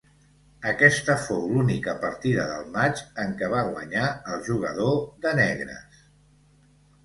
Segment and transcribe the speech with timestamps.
[0.69, 6.05] Aquesta fou l'única partida del matx en què va guanyar el jugador de negres.